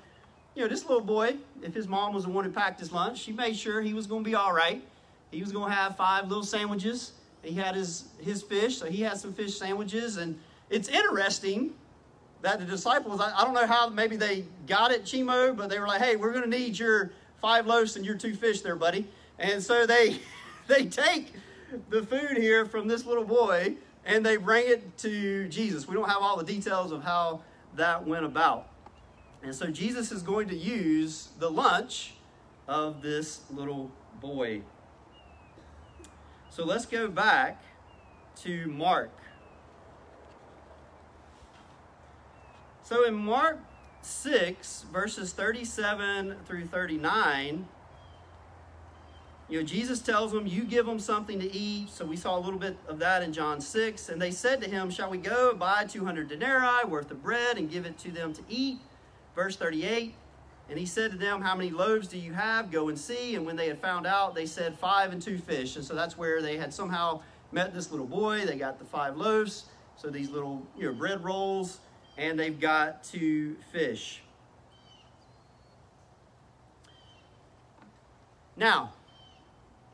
[0.54, 3.18] you know, this little boy, if his mom was the one who packed his lunch,
[3.18, 4.82] she made sure he was going to be all right.
[5.30, 7.12] He was going to have five little sandwiches.
[7.42, 10.16] He had his, his fish, so he had some fish sandwiches.
[10.18, 10.38] And
[10.70, 11.72] it's interesting
[12.42, 15.80] that the disciples, I, I don't know how maybe they got it, Chimo, but they
[15.80, 17.10] were like, hey, we're going to need your
[17.40, 19.06] five loaves and your two fish there, buddy.
[19.38, 20.20] And so they,
[20.66, 21.32] they take
[21.90, 25.86] the food here from this little boy and they bring it to Jesus.
[25.86, 27.42] We don't have all the details of how
[27.74, 28.68] that went about.
[29.42, 32.14] And so Jesus is going to use the lunch
[32.66, 34.62] of this little boy.
[36.50, 37.62] So let's go back
[38.42, 39.10] to Mark.
[42.82, 43.58] So in Mark
[44.02, 47.66] 6, verses 37 through 39,
[49.48, 51.88] you know, Jesus tells them, You give them something to eat.
[51.88, 54.08] So we saw a little bit of that in John 6.
[54.10, 57.70] And they said to him, Shall we go buy 200 denarii worth of bread and
[57.70, 58.78] give it to them to eat?
[59.34, 60.14] Verse 38.
[60.68, 62.70] And he said to them, How many loaves do you have?
[62.70, 63.36] Go and see.
[63.36, 65.76] And when they had found out, they said, Five and two fish.
[65.76, 68.44] And so that's where they had somehow met this little boy.
[68.44, 69.64] They got the five loaves.
[69.96, 71.78] So these little you know, bread rolls.
[72.18, 74.20] And they've got two fish.
[78.56, 78.92] Now,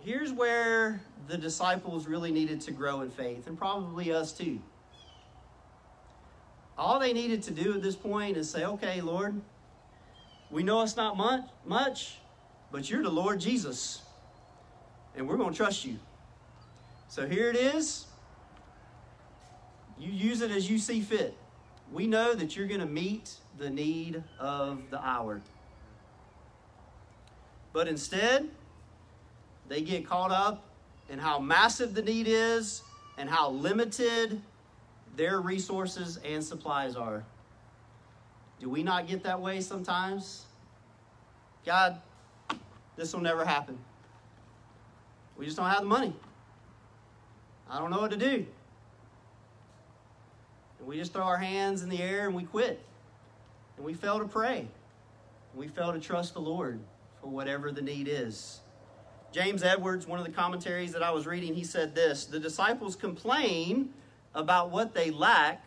[0.01, 4.59] here's where the disciples really needed to grow in faith, and probably us too.
[6.77, 9.41] All they needed to do at this point is say, okay, Lord,
[10.51, 12.19] we know it's not much, much
[12.75, 14.03] but you're the Lord Jesus,
[15.15, 15.97] and we're going to trust you.
[17.07, 18.07] So here it is.
[19.97, 21.37] You use it as you see fit.
[21.95, 25.41] We know that you're going to meet the need of the hour.
[27.73, 28.51] But instead,
[29.69, 30.65] they get caught up
[31.09, 32.83] in how massive the need is
[33.17, 34.43] and how limited
[35.15, 37.23] their resources and supplies are.
[38.59, 40.47] Do we not get that way sometimes?
[41.65, 42.01] God,
[42.97, 43.79] this will never happen.
[45.37, 46.13] We just don't have the money.
[47.71, 48.47] I don't know what to do.
[50.85, 52.79] And we just throw our hands in the air and we quit.
[53.79, 54.59] And we fail to pray.
[54.59, 54.68] And
[55.55, 56.79] we fail to trust the Lord
[57.23, 58.61] for whatever the need is.
[59.33, 62.97] James Edwards, one of the commentaries that I was reading, he said this The disciples
[62.97, 63.94] complain
[64.35, 65.64] about what they lack,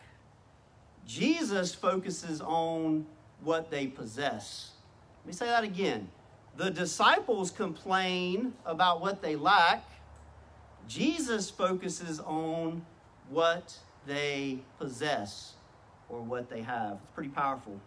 [1.04, 3.04] Jesus focuses on
[3.42, 4.70] what they possess.
[5.24, 6.08] Let me say that again.
[6.56, 9.84] The disciples complain about what they lack,
[10.86, 12.86] Jesus focuses on
[13.30, 15.52] what they possess
[16.08, 16.98] or what they have.
[17.02, 17.78] It's pretty powerful.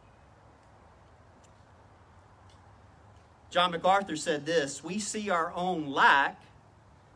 [3.49, 6.41] John MacArthur said this We see our own lack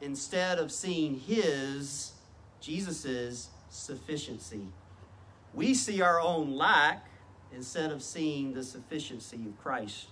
[0.01, 2.11] instead of seeing His,
[2.59, 4.67] Jesus's, sufficiency.
[5.53, 7.07] We see our own lack
[7.55, 10.07] instead of seeing the sufficiency of Christ.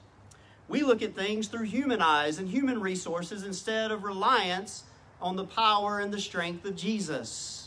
[0.69, 4.83] We look at things through human eyes and human resources instead of reliance
[5.21, 7.62] on the power and the strength of Jesus.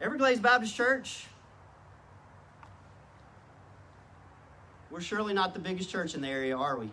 [0.00, 1.26] Everglades Baptist Church,
[4.90, 6.90] we're surely not the biggest church in the area, are we?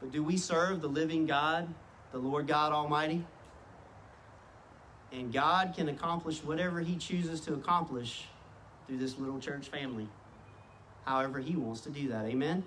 [0.00, 1.68] But do we serve the living God,
[2.12, 3.24] the Lord God Almighty?
[5.12, 8.24] And God can accomplish whatever He chooses to accomplish
[8.86, 10.08] through this little church family,
[11.04, 12.24] however He wants to do that.
[12.24, 12.64] Amen?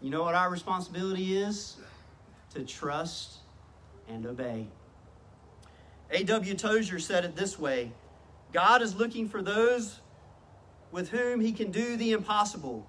[0.00, 1.76] You know what our responsibility is?
[2.54, 3.38] To trust
[4.08, 4.68] and obey.
[6.12, 6.54] A.W.
[6.54, 7.90] Tozer said it this way
[8.52, 10.00] God is looking for those
[10.90, 12.86] with whom he can do the impossible.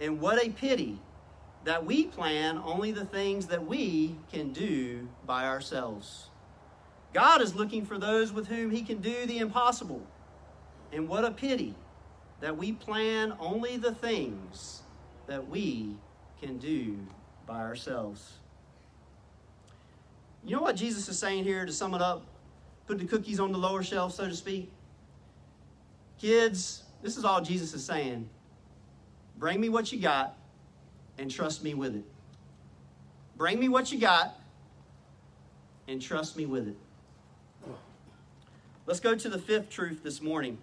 [0.00, 0.98] And what a pity
[1.64, 6.28] that we plan only the things that we can do by ourselves.
[7.12, 10.00] God is looking for those with whom he can do the impossible.
[10.92, 11.74] And what a pity
[12.40, 14.82] that we plan only the things
[15.26, 15.96] that we
[16.40, 16.98] can do
[17.46, 18.34] by ourselves.
[20.44, 22.24] You know what Jesus is saying here to sum it up?
[22.90, 24.68] Put the cookies on the lower shelf, so to speak.
[26.20, 28.28] Kids, this is all Jesus is saying.
[29.38, 30.36] Bring me what you got
[31.16, 32.02] and trust me with it.
[33.36, 34.36] Bring me what you got
[35.86, 36.76] and trust me with it.
[38.86, 40.58] Let's go to the fifth truth this morning.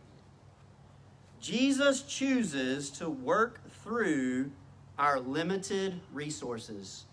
[1.40, 4.52] Jesus chooses to work through
[5.00, 7.06] our limited resources.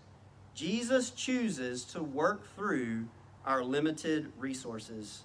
[0.55, 3.05] Jesus chooses to work through
[3.45, 5.23] our limited resources.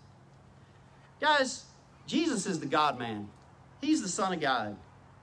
[1.21, 1.65] Guys,
[2.07, 3.29] Jesus is the God man.
[3.81, 4.77] He's the Son of God.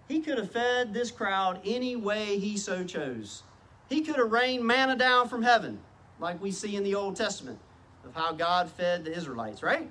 [0.07, 3.43] He could have fed this crowd any way he so chose.
[3.89, 5.79] He could have rained manna down from heaven,
[6.19, 7.59] like we see in the Old Testament
[8.05, 9.89] of how God fed the Israelites, right?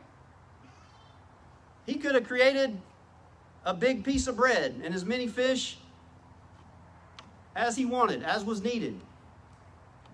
[1.85, 2.79] He could have created
[3.65, 5.79] a big piece of bread and as many fish
[7.55, 9.01] as he wanted, as was needed.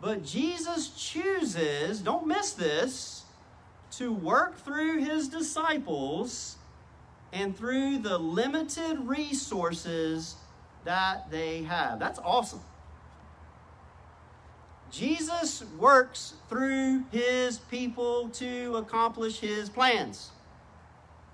[0.02, 3.22] But Jesus chooses, don't miss this,
[3.92, 6.56] to work through his disciples
[7.32, 10.34] and through the limited resources
[10.84, 12.00] that they have.
[12.00, 12.62] That's awesome.
[14.90, 20.32] Jesus works through his people to accomplish his plans.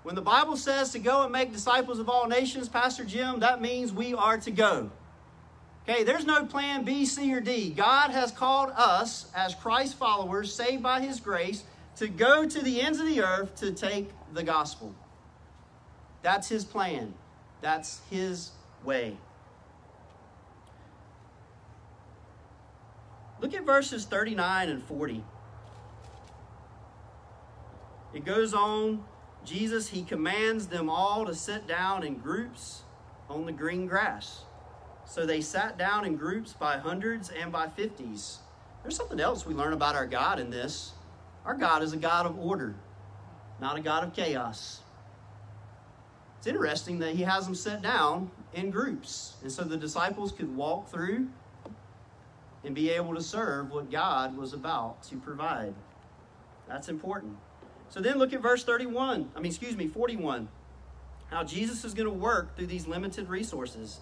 [0.03, 3.61] When the Bible says to go and make disciples of all nations, Pastor Jim, that
[3.61, 4.91] means we are to go.
[5.89, 7.71] Okay, there's no plan B, C, or D.
[7.71, 11.63] God has called us as Christ followers, saved by his grace,
[11.95, 14.93] to go to the ends of the earth to take the gospel.
[16.21, 17.15] That's his plan.
[17.61, 18.51] That's his
[18.83, 19.17] way.
[23.41, 25.23] Look at verses 39 and 40.
[28.13, 29.03] It goes on,
[29.43, 32.83] Jesus, he commands them all to sit down in groups
[33.27, 34.43] on the green grass.
[35.09, 38.37] So they sat down in groups by hundreds and by fifties.
[38.83, 40.91] There's something else we learn about our God in this.
[41.45, 42.75] Our God is a God of order,
[43.59, 44.81] not a God of chaos.
[46.37, 49.33] It's interesting that he has them set down in groups.
[49.41, 51.27] And so the disciples could walk through
[52.63, 55.73] and be able to serve what God was about to provide.
[56.67, 57.35] That's important.
[57.89, 59.31] So then look at verse 31.
[59.35, 60.47] I mean, excuse me, 41.
[61.31, 64.01] How Jesus is going to work through these limited resources.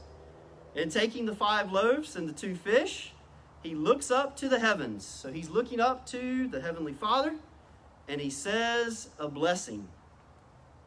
[0.78, 3.11] And taking the five loaves and the two fish,
[3.63, 5.03] he looks up to the heavens.
[5.03, 7.34] So he's looking up to the Heavenly Father
[8.07, 9.88] and he says a blessing.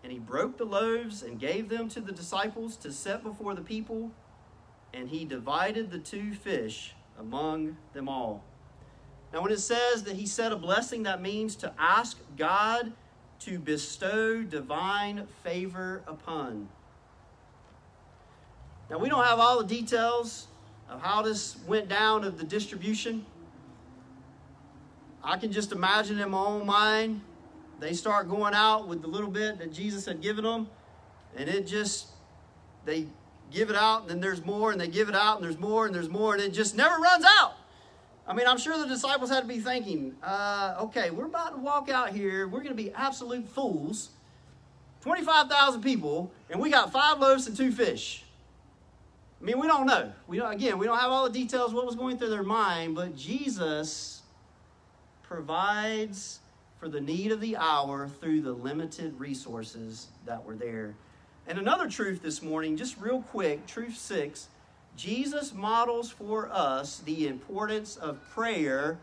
[0.04, 3.62] And he broke the loaves and gave them to the disciples to set before the
[3.62, 4.12] people.
[4.94, 8.44] And he divided the two fish among them all.
[9.32, 12.92] Now, when it says that he said a blessing, that means to ask God
[13.40, 16.68] to bestow divine favor upon.
[18.90, 20.48] Now, we don't have all the details
[20.88, 23.24] of how this went down of the distribution.
[25.22, 27.20] I can just imagine in my own mind,
[27.78, 30.68] they start going out with the little bit that Jesus had given them,
[31.36, 32.08] and it just,
[32.84, 33.06] they
[33.52, 35.86] give it out, and then there's more, and they give it out, and there's more,
[35.86, 37.54] and there's more, and it just never runs out.
[38.26, 41.58] I mean, I'm sure the disciples had to be thinking, uh, okay, we're about to
[41.58, 42.48] walk out here.
[42.48, 44.10] We're going to be absolute fools.
[45.02, 48.24] 25,000 people, and we got five loaves and two fish.
[49.40, 50.12] I mean, we don't know.
[50.26, 52.94] We don't, again, we don't have all the details what was going through their mind,
[52.94, 54.22] but Jesus
[55.22, 56.40] provides
[56.78, 60.94] for the need of the hour through the limited resources that were there.
[61.46, 64.48] And another truth this morning, just real quick, truth six
[64.96, 68.98] Jesus models for us the importance of prayer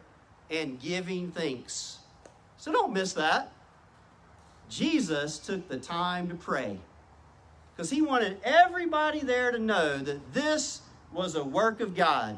[0.52, 2.00] and giving thanks.
[2.58, 3.52] So don't miss that.
[4.70, 6.78] Jesus took the time to pray
[7.78, 10.82] because he wanted everybody there to know that this
[11.14, 12.36] was a work of God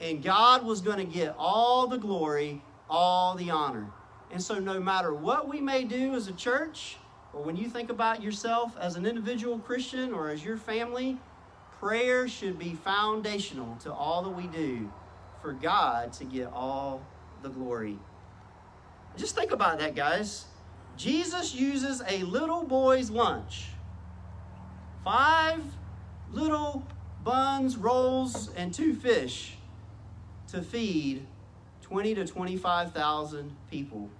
[0.00, 3.88] and God was going to get all the glory, all the honor.
[4.30, 6.98] And so, no matter what we may do as a church,
[7.32, 11.18] or when you think about yourself as an individual Christian or as your family,
[11.80, 14.88] prayer should be foundational to all that we do
[15.42, 17.02] for God to get all
[17.42, 17.98] the glory.
[19.16, 20.44] Just think about that, guys.
[20.96, 23.66] Jesus uses a little boy's lunch
[25.06, 25.62] five
[26.32, 26.82] little
[27.22, 29.56] buns, rolls, and two fish
[30.48, 31.24] to feed
[31.82, 34.10] 20 to 25,000 people.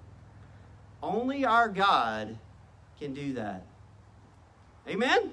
[1.03, 2.39] Only our God
[3.01, 3.66] can do that.
[4.87, 5.32] Amen?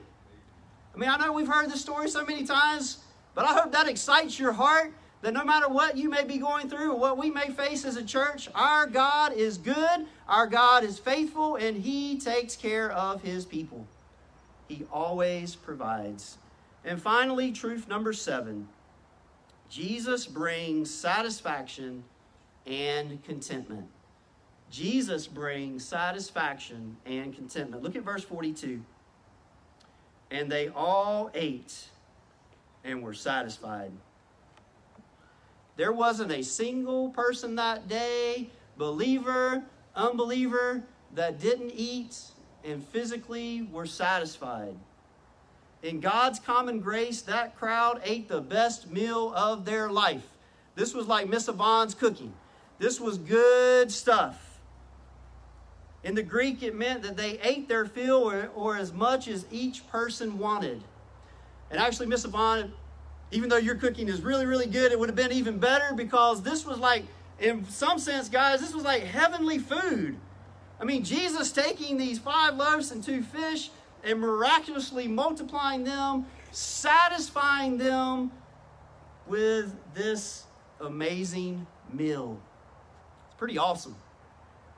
[0.96, 3.04] I mean, I know we've heard this story so many times,
[3.36, 4.92] but I hope that excites your heart
[5.22, 7.96] that no matter what you may be going through or what we may face as
[7.96, 13.22] a church, our God is good, our God is faithful, and He takes care of
[13.22, 13.86] His people.
[14.68, 16.38] He always provides.
[16.86, 18.68] And finally, truth number seven
[19.70, 22.04] Jesus brings satisfaction
[22.68, 23.88] and contentment.
[24.70, 27.84] Jesus brings satisfaction and contentment.
[27.84, 28.84] Look at verse 42.
[30.32, 31.88] And they all ate
[32.84, 33.92] and were satisfied.
[35.76, 39.64] There wasn't a single person that day, believer,
[39.96, 40.84] unbeliever,
[41.16, 42.20] that didn't eat
[42.64, 44.76] and physically were satisfied.
[45.82, 50.26] In God's common grace, that crowd ate the best meal of their life.
[50.76, 52.34] This was like Miss Yvonne's cooking.
[52.80, 54.60] This was good stuff.
[56.04, 59.46] In the Greek, it meant that they ate their fill or, or as much as
[59.52, 60.82] each person wanted.
[61.70, 62.74] And actually, Miss Yvonne,
[63.32, 66.44] even though your cooking is really, really good, it would have been even better because
[66.44, 67.04] this was like,
[67.40, 70.18] in some sense, guys, this was like heavenly food.
[70.84, 73.70] I mean, Jesus taking these five loaves and two fish
[74.04, 78.34] and miraculously multiplying them, satisfying them
[79.26, 80.44] with this
[80.82, 82.38] amazing meal.
[83.28, 83.96] It's pretty awesome.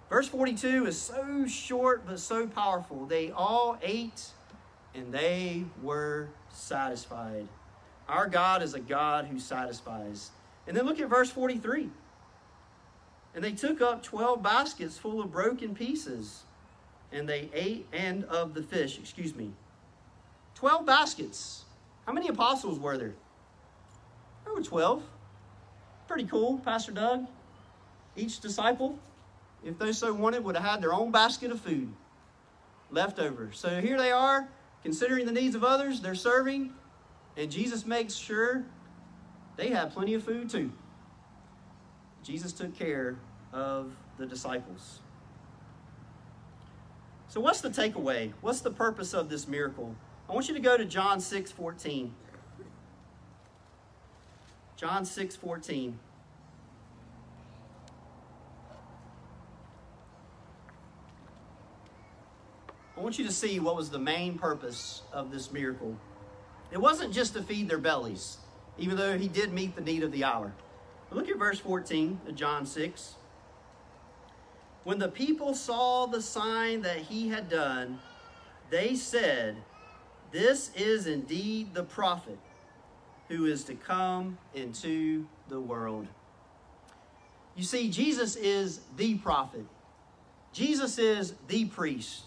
[0.08, 3.08] Verse 42 is so short but so powerful.
[3.08, 4.28] They all ate
[4.94, 7.48] and they were satisfied.
[8.08, 10.30] Our God is a God who satisfies.
[10.68, 11.90] And then look at verse 43.
[13.36, 16.44] And they took up 12 baskets full of broken pieces,
[17.12, 19.52] and they ate, and of the fish, excuse me.
[20.56, 21.66] 12 baskets.
[22.06, 23.14] How many apostles were there?
[24.46, 25.04] There were 12.
[26.08, 27.28] Pretty cool, Pastor Doug.
[28.16, 28.98] Each disciple
[29.66, 31.92] if they so wanted, would have had their own basket of food
[32.92, 33.50] left over.
[33.52, 34.48] So here they are,
[34.84, 36.72] considering the needs of others, they're serving,
[37.36, 38.64] and Jesus makes sure
[39.58, 40.72] they have plenty of food too.
[42.26, 43.18] Jesus took care
[43.54, 45.00] of the disciples.
[47.28, 48.34] So, what's the takeaway?
[48.42, 49.96] What's the purpose of this miracle?
[50.28, 52.14] I want you to go to John 6 14.
[54.76, 56.00] John 6 14.
[62.98, 65.96] I want you to see what was the main purpose of this miracle.
[66.72, 68.38] It wasn't just to feed their bellies,
[68.80, 70.54] even though he did meet the need of the hour.
[71.16, 73.16] Look at verse 14 of John 6.
[74.84, 78.00] When the people saw the sign that he had done,
[78.70, 79.56] they said,
[80.32, 82.38] This is indeed the prophet
[83.30, 86.06] who is to come into the world.
[87.56, 89.66] You see, Jesus is the prophet,
[90.52, 92.24] Jesus is the priest,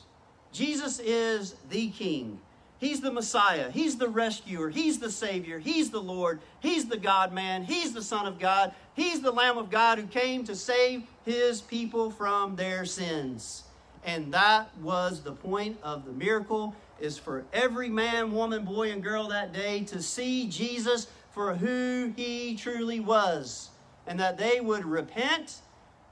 [0.51, 2.41] Jesus is the king.
[2.79, 3.71] He's the Messiah.
[3.73, 4.71] He's the rescuer.
[4.71, 5.59] He's the Savior.
[5.59, 6.41] He's the Lord.
[6.61, 7.65] He's the God man.
[7.65, 8.73] He's the Son of God.
[8.95, 13.65] He's the Lamb of God who came to save his people from their sins.
[14.05, 19.03] And that was the point of the miracle is for every man, woman, boy, and
[19.03, 23.71] girl that day to see Jesus for who he truly was.
[24.07, 25.57] And that they would repent,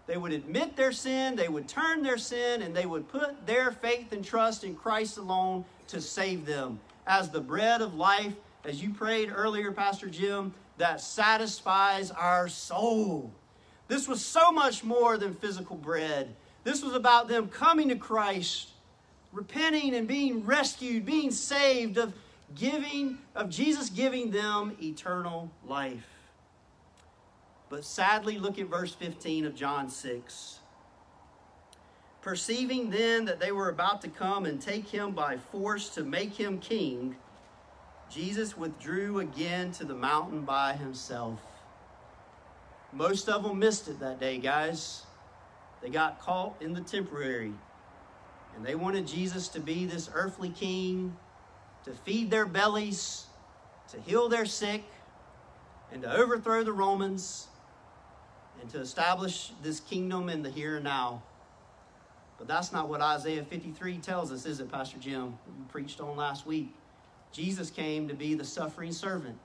[0.06, 3.72] they would admit their sin, they would turn their sin, and they would put their
[3.72, 6.80] faith and trust in Christ alone to save them.
[7.06, 8.34] As the bread of life,
[8.64, 13.32] as you prayed earlier, Pastor Jim, that satisfies our soul.
[13.88, 16.34] This was so much more than physical bread.
[16.64, 18.70] This was about them coming to Christ,
[19.32, 22.12] repenting and being rescued, being saved, of
[22.54, 26.08] giving, of Jesus giving them eternal life.
[27.68, 30.58] But sadly, look at verse 15 of John 6.
[32.26, 36.34] Perceiving then that they were about to come and take him by force to make
[36.34, 37.14] him king,
[38.10, 41.38] Jesus withdrew again to the mountain by himself.
[42.92, 45.04] Most of them missed it that day, guys.
[45.80, 47.52] They got caught in the temporary.
[48.56, 51.16] And they wanted Jesus to be this earthly king,
[51.84, 53.26] to feed their bellies,
[53.92, 54.82] to heal their sick,
[55.92, 57.46] and to overthrow the Romans,
[58.60, 61.22] and to establish this kingdom in the here and now.
[62.38, 65.38] But that's not what Isaiah 53 tells us, is it, Pastor Jim?
[65.46, 66.74] You preached on last week.
[67.32, 69.38] Jesus came to be the suffering servant,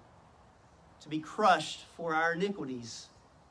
[1.02, 3.08] to be crushed for our iniquities,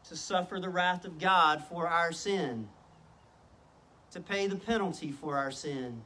[0.09, 2.69] to suffer the wrath of God for our sin,
[4.13, 6.03] to pay the penalty for our sin,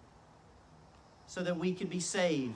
[1.26, 2.54] so that we could be saved,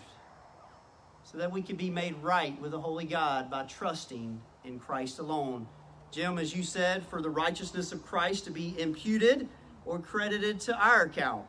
[1.25, 5.19] so that we could be made right with the Holy God by trusting in Christ
[5.19, 5.67] alone.
[6.11, 9.49] Jim, as you said, for the righteousness of Christ to be imputed
[9.89, 11.47] or credited to our account.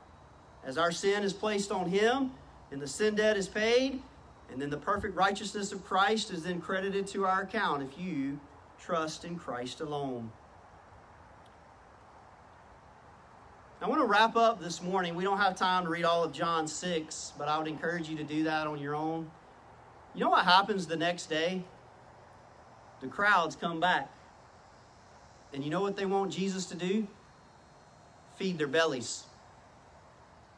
[0.64, 2.32] As our sin is placed on him
[2.72, 4.02] and the sin debt is paid,
[4.52, 8.40] and then the perfect righteousness of Christ is then credited to our account if you
[8.80, 10.32] trust in Christ alone.
[13.82, 15.16] I want to wrap up this morning.
[15.16, 18.18] We don't have time to read all of John 6, but I would encourage you
[18.18, 19.30] to do that on your own.
[20.14, 21.64] You know what happens the next day?
[23.02, 24.12] The crowds come back.
[25.54, 27.08] And you know what they want Jesus to do?
[28.40, 29.26] Feed their bellies.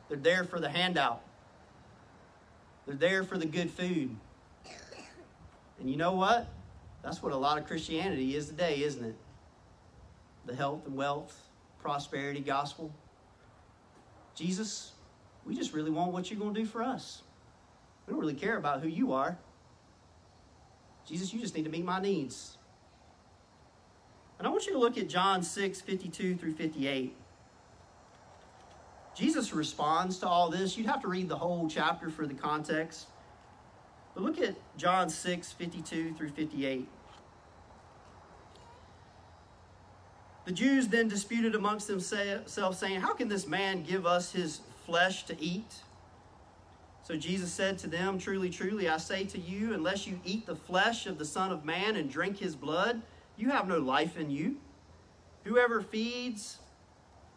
[0.07, 1.23] They're there for the handout.
[2.85, 4.15] They're there for the good food.
[5.79, 6.47] And you know what?
[7.03, 9.15] That's what a lot of Christianity is today, isn't it?
[10.45, 11.35] The health and wealth,
[11.81, 12.93] prosperity gospel.
[14.35, 14.91] Jesus,
[15.43, 17.23] we just really want what you're going to do for us.
[18.05, 19.39] We don't really care about who you are.
[21.07, 22.57] Jesus, you just need to meet my needs.
[24.37, 27.15] And I want you to look at John 6, 52 through 58.
[29.21, 30.75] Jesus responds to all this.
[30.75, 33.05] You'd have to read the whole chapter for the context.
[34.15, 36.87] But look at John 6, 52 through 58.
[40.45, 45.25] The Jews then disputed amongst themselves, saying, How can this man give us his flesh
[45.25, 45.71] to eat?
[47.03, 50.55] So Jesus said to them, Truly, truly, I say to you, unless you eat the
[50.55, 53.03] flesh of the Son of Man and drink his blood,
[53.37, 54.57] you have no life in you.
[55.43, 56.57] Whoever feeds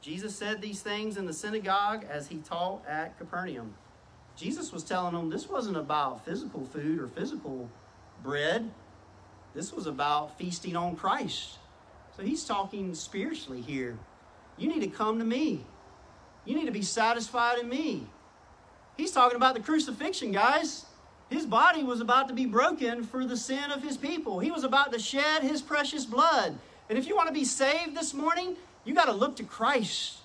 [0.00, 3.74] Jesus said these things in the synagogue as he taught at Capernaum.
[4.36, 7.68] Jesus was telling them this wasn't about physical food or physical
[8.22, 8.70] bread.
[9.54, 11.58] This was about feasting on Christ.
[12.16, 13.98] So he's talking spiritually here.
[14.56, 15.64] You need to come to me.
[16.44, 18.06] You need to be satisfied in me.
[18.96, 20.86] He's talking about the crucifixion, guys.
[21.30, 24.38] His body was about to be broken for the sin of his people.
[24.38, 26.58] He was about to shed his precious blood.
[26.88, 30.18] And if you want to be saved this morning, you got to look to Christ.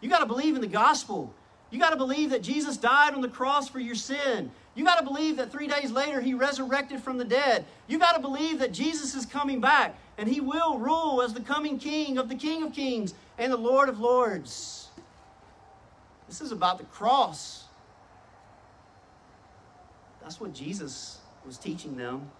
[0.00, 1.32] You got to believe in the gospel.
[1.70, 4.50] You got to believe that Jesus died on the cross for your sin.
[4.74, 7.64] You got to believe that three days later he resurrected from the dead.
[7.86, 11.40] You got to believe that Jesus is coming back and he will rule as the
[11.40, 14.88] coming king of the King of Kings and the Lord of Lords.
[16.28, 17.64] This is about the cross.
[20.22, 22.30] That's what Jesus was teaching them.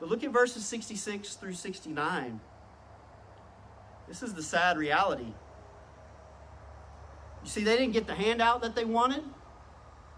[0.00, 2.40] But look at verses 66 through 69.
[4.08, 5.32] This is the sad reality.
[7.44, 9.22] You see, they didn't get the handout that they wanted.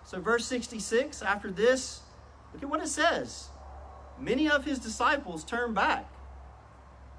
[0.04, 2.00] So, verse 66, after this,
[2.52, 3.48] look at what it says.
[4.18, 6.10] Many of his disciples turned back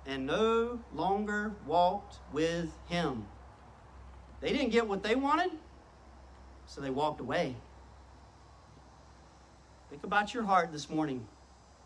[0.05, 3.25] and no longer walked with him.
[4.39, 5.51] They didn't get what they wanted,
[6.65, 7.55] so they walked away.
[9.89, 11.27] Think about your heart this morning.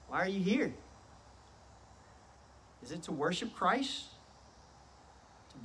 [0.07, 0.73] Why are you here?
[2.83, 4.05] Is it to worship Christ?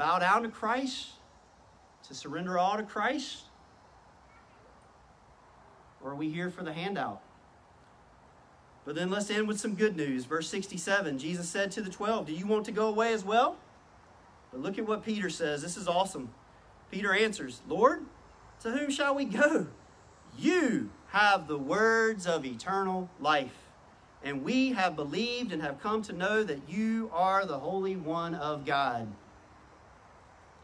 [0.01, 1.11] Bow down to Christ?
[2.09, 3.43] To surrender all to Christ?
[6.03, 7.21] Or are we here for the handout?
[8.87, 10.25] But then let's end with some good news.
[10.25, 13.59] Verse 67 Jesus said to the 12, Do you want to go away as well?
[14.51, 15.61] But look at what Peter says.
[15.61, 16.31] This is awesome.
[16.91, 18.01] Peter answers, Lord,
[18.61, 19.67] to whom shall we go?
[20.39, 23.69] You have the words of eternal life.
[24.25, 28.35] And we have believed and have come to know that you are the Holy One
[28.35, 29.07] of God.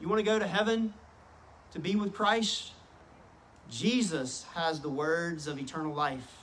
[0.00, 0.92] You want to go to heaven
[1.72, 2.72] to be with Christ?
[3.70, 6.36] Jesus has the words of eternal life.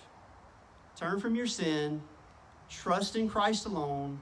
[0.95, 2.01] Turn from your sin,
[2.69, 4.19] trust in Christ alone,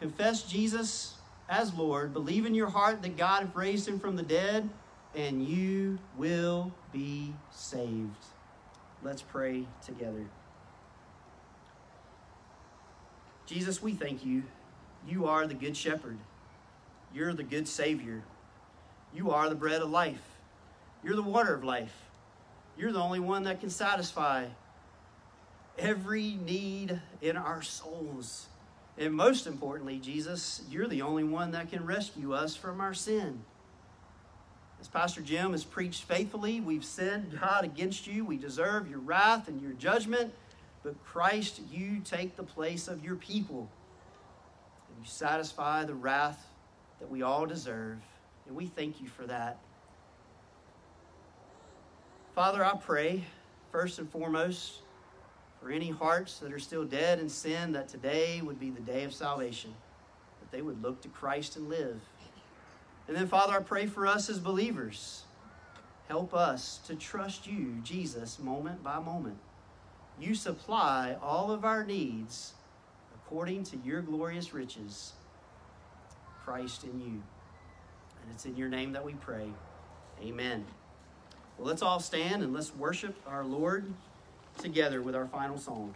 [0.00, 1.14] confess Jesus
[1.48, 4.68] as Lord, believe in your heart that God has raised him from the dead,
[5.14, 8.24] and you will be saved.
[9.02, 10.26] Let's pray together.
[13.46, 14.42] Jesus, we thank you.
[15.08, 16.18] You are the good shepherd.
[17.16, 18.22] You're the good Savior.
[19.14, 20.20] You are the bread of life.
[21.02, 21.94] You're the water of life.
[22.76, 24.44] You're the only one that can satisfy
[25.78, 28.48] every need in our souls.
[28.98, 33.40] And most importantly, Jesus, you're the only one that can rescue us from our sin.
[34.78, 38.26] As Pastor Jim has preached faithfully, we've sinned, God, against you.
[38.26, 40.34] We deserve your wrath and your judgment.
[40.82, 43.70] But Christ, you take the place of your people.
[44.90, 46.46] And you satisfy the wrath
[47.00, 47.98] that we all deserve.
[48.46, 49.58] And we thank you for that.
[52.34, 53.24] Father, I pray,
[53.72, 54.82] first and foremost,
[55.60, 59.04] for any hearts that are still dead in sin, that today would be the day
[59.04, 59.74] of salvation,
[60.40, 62.00] that they would look to Christ and live.
[63.08, 65.22] And then, Father, I pray for us as believers.
[66.08, 69.38] Help us to trust you, Jesus, moment by moment.
[70.20, 72.54] You supply all of our needs
[73.14, 75.14] according to your glorious riches,
[76.46, 77.06] Christ in you.
[78.22, 79.48] And it's in your name that we pray.
[80.22, 80.64] Amen.
[81.58, 83.92] Well, let's all stand and let's worship our Lord
[84.58, 85.92] together with our final song.